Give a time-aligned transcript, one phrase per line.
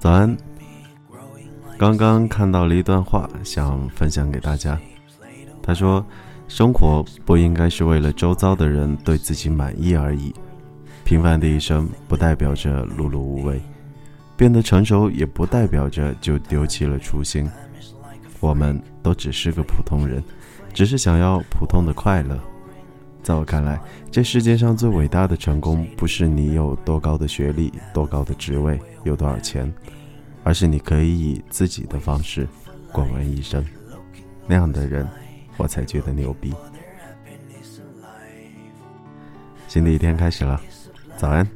[0.00, 0.34] 早安，
[1.76, 4.80] 刚刚看到了一段话，想分享给大家。
[5.62, 6.02] 他说
[6.48, 10.34] ：“生活不应该是为了周遭的人对自己满意而已。
[11.04, 13.60] 平凡的一生不代表着碌碌无为，
[14.38, 17.46] 变得成熟也不代表着就丢弃了初心。
[18.40, 20.24] 我们都只是个普通人，
[20.72, 22.38] 只是想要普通的快乐。”
[23.22, 29.72] 在我看来，这世界上最伟大的成功，不是你有多高的学历、多高的职位、有多少钱，
[30.42, 32.48] 而是你可以以自己的方式
[32.90, 33.64] 过完一生。
[34.46, 35.06] 那样的人，
[35.56, 36.52] 我才觉得牛逼。
[39.68, 40.60] 新的一天开始了，
[41.16, 41.46] 早安。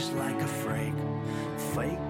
[0.00, 0.94] Is like a freak,
[1.74, 2.09] faking,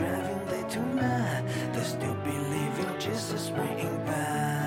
[0.00, 1.44] Driving they tonight.
[1.74, 4.59] They still believe in Jesus bringing back.